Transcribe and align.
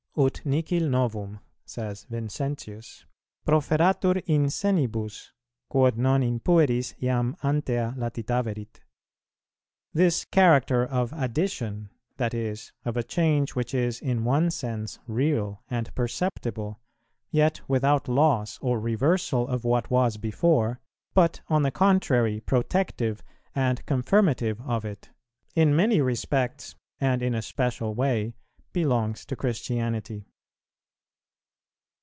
"Ut 0.17 0.41
nihil 0.45 0.89
novum," 0.89 1.39
says 1.65 2.03
Vincentius, 2.09 3.05
"proferatur 3.47 4.21
in 4.25 4.47
senibus, 4.49 5.31
quod 5.69 5.97
non 5.97 6.21
in 6.21 6.41
pueris 6.41 6.93
jam 6.99 7.37
antea 7.41 7.95
latitaverit." 7.97 8.81
This 9.93 10.25
character 10.25 10.85
of 10.85 11.13
addition, 11.13 11.91
that 12.17 12.33
is, 12.33 12.73
of 12.83 12.97
a 12.97 13.03
change 13.03 13.55
which 13.55 13.73
is 13.73 14.01
in 14.01 14.25
one 14.25 14.51
sense 14.51 14.99
real 15.07 15.63
and 15.69 15.95
perceptible, 15.95 16.81
yet 17.29 17.61
without 17.69 18.09
loss 18.09 18.59
or 18.61 18.81
reversal 18.81 19.47
of 19.47 19.63
what 19.63 19.89
was 19.89 20.17
before, 20.17 20.81
but, 21.13 21.39
on 21.47 21.63
the 21.63 21.71
contrary, 21.71 22.41
protective 22.41 23.23
and 23.55 23.85
confirmative 23.85 24.59
of 24.67 24.83
it, 24.83 25.09
in 25.55 25.73
many 25.73 26.01
respects 26.01 26.75
and 26.99 27.21
in 27.23 27.33
a 27.33 27.41
special 27.41 27.95
way 27.95 28.35
belongs 28.73 29.25
to 29.25 29.35
Christianity. 29.35 30.29